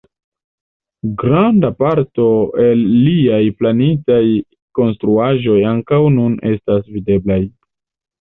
[1.23, 2.23] Granda parto
[2.63, 4.21] el liaj planitaj
[4.79, 7.39] konstruaĵoj ankaŭ nun estas videblaj.